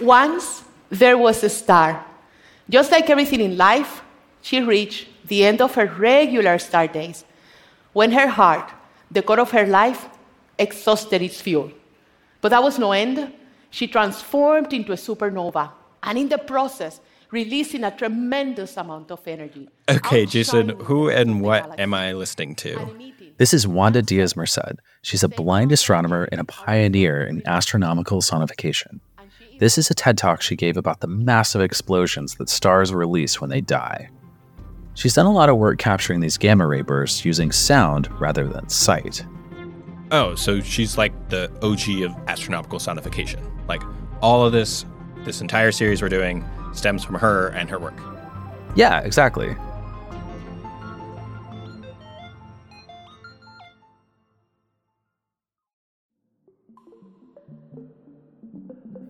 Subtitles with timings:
[0.00, 2.04] Once there was a star.
[2.70, 4.02] Just like everything in life,
[4.42, 7.24] she reached the end of her regular star days
[7.92, 8.70] when her heart,
[9.10, 10.08] the core of her life,
[10.58, 11.70] exhausted its fuel.
[12.40, 13.32] But that was no end.
[13.70, 15.70] She transformed into a supernova,
[16.02, 19.68] and in the process, releasing a tremendous amount of energy.
[19.88, 23.12] Okay, Jason, who and what am I listening to?
[23.36, 24.80] This is Wanda Diaz Merced.
[25.02, 29.00] She's a blind astronomer and a pioneer in astronomical sonification.
[29.58, 33.50] This is a TED talk she gave about the massive explosions that stars release when
[33.50, 34.08] they die.
[34.94, 38.68] She's done a lot of work capturing these gamma ray bursts using sound rather than
[38.68, 39.24] sight.
[40.12, 43.40] Oh, so she's like the OG of astronomical sonification.
[43.66, 43.82] Like
[44.22, 44.84] all of this,
[45.24, 48.00] this entire series we're doing stems from her and her work.
[48.76, 49.56] Yeah, exactly.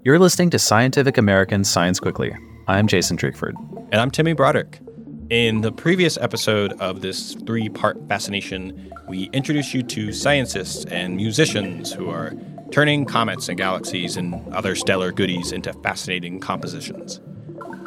[0.08, 2.34] You're listening to Scientific American Science Quickly.
[2.66, 3.52] I'm Jason Drakeford.
[3.92, 4.80] And I'm Timmy Broderick.
[5.28, 11.14] In the previous episode of this three part fascination, we introduced you to scientists and
[11.14, 12.32] musicians who are
[12.70, 17.20] turning comets and galaxies and other stellar goodies into fascinating compositions.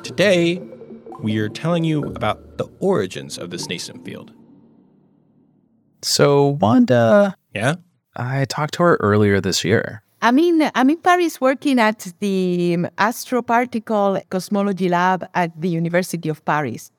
[0.04, 0.62] Today,
[1.22, 4.32] we are telling you about the origins of this nascent field.
[6.04, 7.36] So, Wanda.
[7.56, 7.78] Yeah?
[8.16, 10.04] I talked to her earlier this year.
[10.24, 16.46] I'm in, I'm in Paris working at the Astroparticle Cosmology Lab at the University of
[16.46, 16.92] Paris.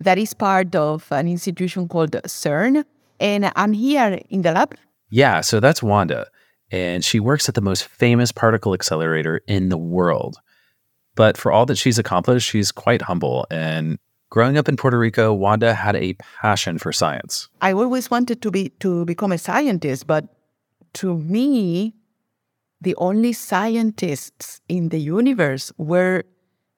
[0.00, 2.84] That is part of an institution called CERN.
[3.18, 4.74] And I'm here in the lab.
[5.08, 6.26] Yeah, so that's Wanda.
[6.70, 10.36] And she works at the most famous particle accelerator in the world.
[11.14, 13.46] But for all that she's accomplished, she's quite humble.
[13.50, 17.48] And growing up in Puerto Rico, Wanda had a passion for science.
[17.62, 20.26] I always wanted to be to become a scientist, but
[20.94, 21.94] to me,
[22.80, 26.24] the only scientists in the universe were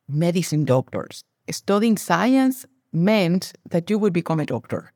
[0.08, 1.24] medicine doctors.
[1.50, 4.92] Studying science meant that you would become a doctor.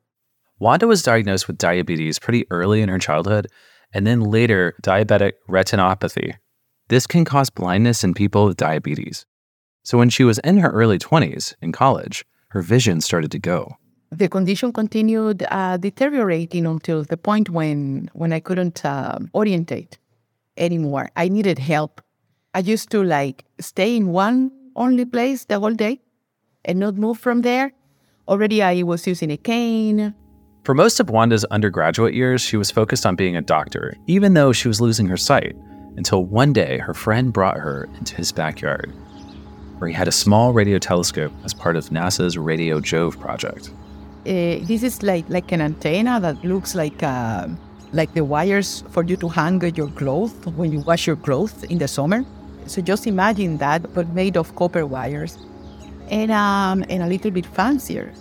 [0.58, 3.48] Wanda was diagnosed with diabetes pretty early in her childhood,
[3.92, 6.34] and then later diabetic retinopathy.
[6.88, 9.26] This can cause blindness in people with diabetes.
[9.82, 13.76] So when she was in her early 20s in college, her vision started to go.
[14.10, 19.98] The condition continued uh, deteriorating until the point when, when I couldn't uh, orientate
[20.56, 21.10] anymore.
[21.16, 22.00] I needed help.
[22.54, 26.00] I used to like stay in one only place the whole day
[26.64, 27.72] and not move from there.
[28.28, 30.14] Already I was using a cane.
[30.64, 34.52] For most of Wanda's undergraduate years, she was focused on being a doctor, even though
[34.52, 35.54] she was losing her sight,
[35.96, 38.92] until one day her friend brought her into his backyard
[39.78, 43.70] where he had a small radio telescope as part of NASA's Radio Jove project.
[44.20, 47.48] Uh, this is like like an antenna that looks like uh,
[47.94, 51.78] like the wires for you to hang your clothes when you wash your clothes in
[51.78, 52.24] the summer.
[52.66, 55.38] So just imagine that, but made of copper wires,
[56.10, 58.12] and um, and a little bit fancier.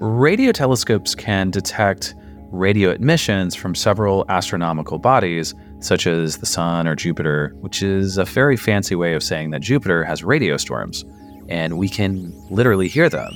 [0.00, 2.14] Radio telescopes can detect
[2.50, 8.24] radio emissions from several astronomical bodies such as the Sun or Jupiter, which is a
[8.24, 11.04] very fancy way of saying that Jupiter has radio storms,
[11.48, 13.32] and we can literally hear them.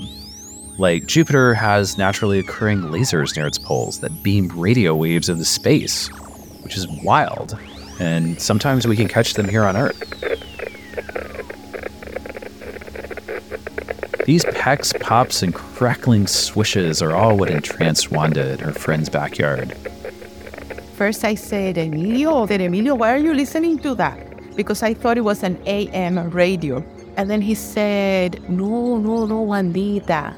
[0.80, 6.08] Like, Jupiter has naturally occurring lasers near its poles that beam radio waves into space,
[6.62, 7.58] which is wild,
[8.00, 10.00] and sometimes we can catch them here on Earth.
[14.24, 19.76] These pecks, pops, and crackling swishes are all what entranced Wanda in her friend's backyard
[21.00, 24.20] first I said, Emilio, then Emilio, why are you listening to that?
[24.54, 26.84] Because I thought it was an AM radio.
[27.16, 30.34] And then he said, no, no, no, Wandita.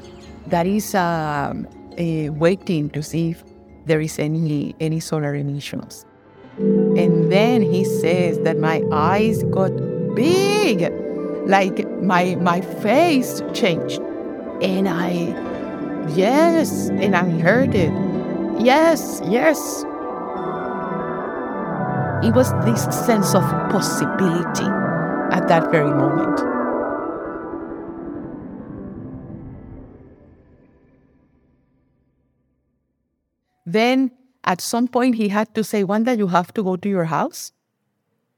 [0.47, 1.67] That is um,
[1.97, 3.43] waiting to see if
[3.85, 6.05] there is any, any solar emissions.
[6.57, 9.71] And then he says that my eyes got
[10.15, 10.91] big,
[11.47, 13.99] like my, my face changed.
[14.61, 15.33] And I,
[16.13, 17.91] yes, and I heard it.
[18.61, 19.83] Yes, yes,
[22.23, 24.67] it was this sense of possibility
[25.35, 26.52] at that very moment.
[33.73, 34.11] Then
[34.43, 37.51] at some point he had to say, Wanda, you have to go to your house.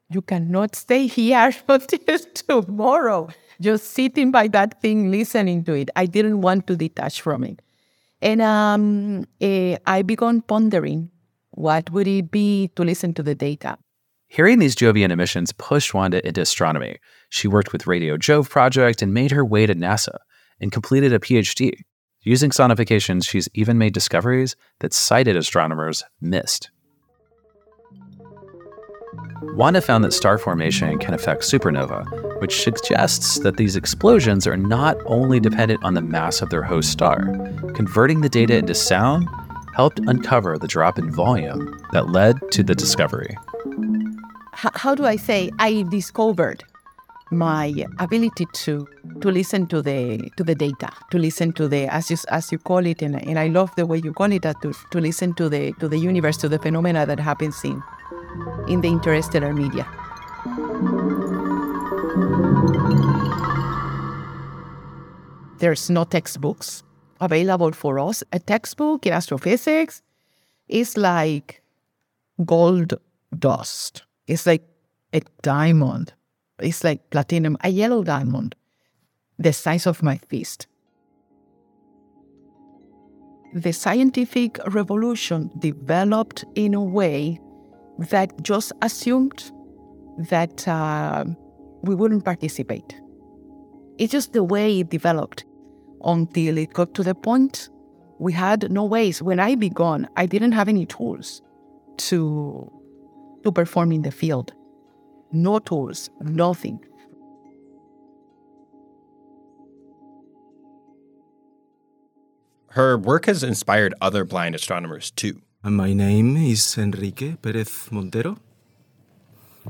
[0.09, 3.29] You cannot stay here until tomorrow.
[3.59, 5.89] Just sitting by that thing, listening to it.
[5.95, 7.61] I didn't want to detach from it.
[8.21, 11.11] And um, eh, I began pondering
[11.51, 13.77] what would it be to listen to the data?
[14.27, 16.97] Hearing these Jovian emissions pushed Wanda into astronomy.
[17.29, 20.17] She worked with Radio Jove project and made her way to NASA
[20.59, 21.73] and completed a PhD.
[22.27, 26.71] Using sonifications, she's even made discoveries that sighted astronomers missed.
[29.53, 34.97] Wanda found that star formation can affect supernova, which suggests that these explosions are not
[35.05, 37.31] only dependent on the mass of their host star.
[37.75, 39.29] Converting the data into sound
[39.75, 43.37] helped uncover the drop in volume that led to the discovery.
[44.53, 45.51] How do I say?
[45.59, 46.63] I discovered
[47.35, 48.87] my ability to
[49.21, 52.57] to listen to the to the data, to listen to the as you as you
[52.57, 55.49] call it, and, and I love the way you call it, to, to listen to
[55.49, 57.81] the to the universe, to the phenomena that happens in
[58.67, 59.85] in the interstellar media.
[65.59, 66.83] There's no textbooks
[67.21, 68.23] available for us.
[68.33, 70.01] A textbook in astrophysics
[70.67, 71.63] is like
[72.45, 72.93] gold
[73.37, 74.03] dust.
[74.27, 74.63] It's like
[75.13, 76.13] a diamond.
[76.59, 78.55] It's like platinum, a yellow diamond,
[79.37, 80.67] the size of my fist.
[83.53, 87.39] The scientific revolution developed in a way
[87.97, 89.51] that just assumed
[90.29, 91.25] that uh,
[91.83, 92.99] we wouldn't participate.
[93.97, 95.45] It's just the way it developed
[96.03, 97.69] until it got to the point
[98.19, 99.21] we had no ways.
[99.21, 101.41] When I began, I didn't have any tools
[101.97, 102.71] to
[103.43, 104.53] to perform in the field.
[105.35, 106.79] No tools, nothing.
[112.69, 115.41] Her work has inspired other blind astronomers too.
[115.61, 118.37] My name is Enrique Perez Montero.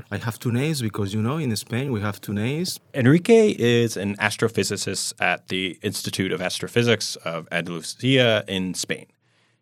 [0.08, 2.78] I have two names because, you know, in Spain we have two names.
[2.94, 9.06] Enrique is an astrophysicist at the Institute of Astrophysics of Andalusia in Spain.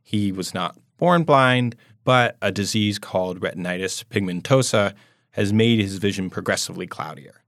[0.03, 4.93] He was not born blind, but a disease called retinitis pigmentosa
[5.35, 7.43] has made his vision progressively cloudier.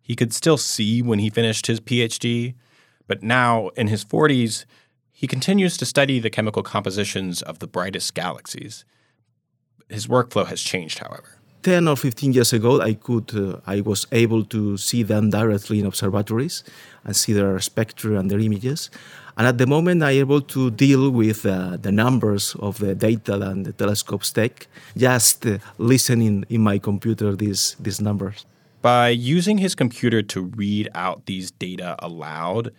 [0.00, 2.54] He could still see when he finished his PhD,
[3.06, 4.64] but now in his 40s,
[5.12, 8.86] he continues to study the chemical compositions of the brightest galaxies.
[9.90, 11.37] His workflow has changed, however.
[11.62, 15.78] 10 or 15 years ago i could uh, i was able to see them directly
[15.78, 16.62] in observatories
[17.08, 18.90] and see their spectra and their images.
[19.36, 23.34] And at the moment i'm able to deal with uh, the numbers of the data
[23.40, 24.66] and the telescopes take
[24.96, 28.44] just uh, listening in my computer these these numbers.
[28.82, 32.72] By using his computer to read out these data aloud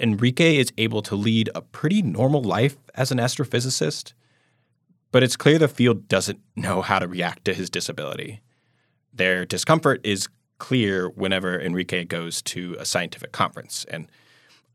[0.00, 4.12] enrique is able to lead a pretty normal life as an astrophysicist
[5.10, 8.40] but it's clear the field doesn't know how to react to his disability.
[9.12, 10.28] Their discomfort is
[10.58, 14.10] clear whenever Enrique goes to a scientific conference, and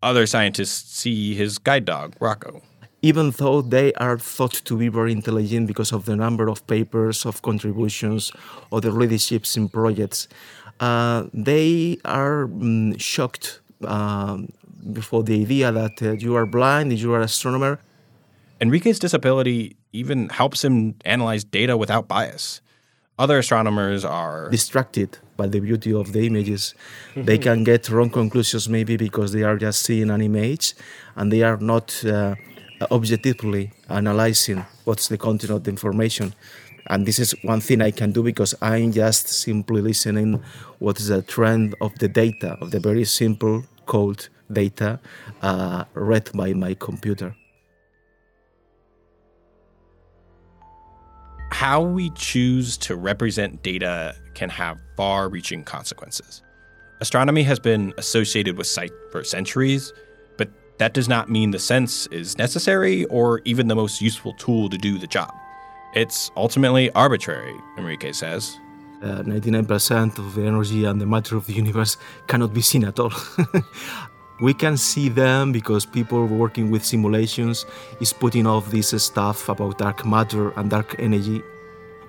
[0.01, 2.61] other scientists see his guide dog, Rocco.
[3.01, 7.25] Even though they are thought to be very intelligent because of the number of papers,
[7.25, 8.31] of contributions,
[8.71, 10.27] or the leaderships in projects,
[10.79, 14.49] uh, they are mm, shocked um,
[14.91, 17.79] before the idea that uh, you are blind, you are an astronomer.
[18.61, 22.61] Enrique's disability even helps him analyze data without bias.
[23.17, 26.73] Other astronomers are distracted by the beauty of the images.
[27.15, 30.73] they can get wrong conclusions maybe because they are just seeing an image
[31.15, 32.35] and they are not uh,
[32.91, 36.33] objectively analyzing what's the content of the information.
[36.87, 40.43] And this is one thing I can do because I'm just simply listening
[40.79, 44.99] what is the trend of the data, of the very simple cold data
[45.41, 47.35] uh, read by my computer.
[51.53, 56.41] How we choose to represent data can have far reaching consequences.
[56.99, 59.93] Astronomy has been associated with sight for centuries,
[60.35, 64.67] but that does not mean the sense is necessary or even the most useful tool
[64.67, 65.31] to do the job.
[65.93, 68.57] It's ultimately arbitrary, Enrique says.
[69.03, 72.99] Uh, 99% of the energy and the matter of the universe cannot be seen at
[72.99, 73.11] all.
[74.43, 77.65] we can see them because people working with simulations
[78.01, 81.41] is putting off this stuff about dark matter and dark energy.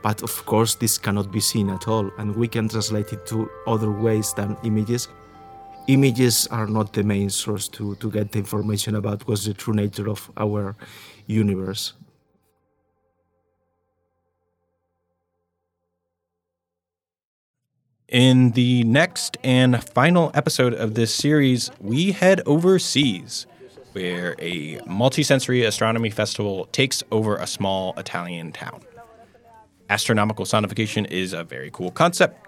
[0.03, 3.49] But of course this cannot be seen at all and we can translate it to
[3.69, 5.07] other ways than images.
[5.87, 9.75] Images are not the main source to, to get the information about what's the true
[9.75, 10.75] nature of our
[11.29, 11.93] universe
[18.15, 23.45] In the next and final episode of this series, we head overseas,
[23.91, 28.83] where a multisensory astronomy festival takes over a small Italian town.
[29.91, 32.39] Astronomical sonification is a very cool concept,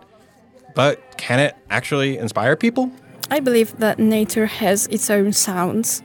[0.76, 2.92] but can it actually inspire people?
[3.32, 6.00] I believe that nature has its own sounds,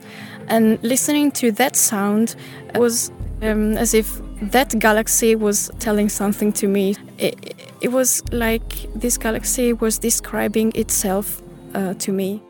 [0.48, 2.34] and listening to that sound
[2.74, 6.96] was um, as if that galaxy was telling something to me.
[7.18, 11.42] It, it was like this galaxy was describing itself
[11.74, 12.40] uh, to me.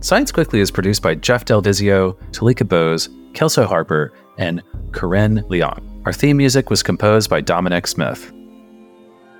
[0.00, 4.62] Science Quickly is produced by Jeff Del Vizio, Tulika Bose, Kelso Harper, and
[4.92, 5.82] Carin Leong.
[6.06, 8.32] Our theme music was composed by Dominic Smith.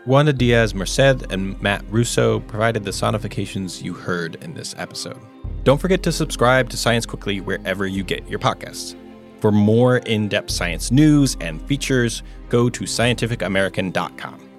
[0.06, 5.20] Wanda Diaz Merced and Matt Russo provided the sonifications you heard in this episode.
[5.62, 8.96] Don't forget to subscribe to Science Quickly wherever you get your podcasts.
[9.40, 14.49] For more in depth science news and features, go to scientificamerican.com.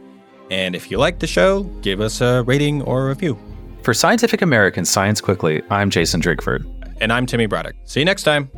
[0.51, 3.39] And if you like the show, give us a rating or a review.
[3.84, 6.70] For Scientific American Science Quickly, I'm Jason Drakeford.
[7.00, 7.77] And I'm Timmy Broderick.
[7.86, 8.51] See you next time.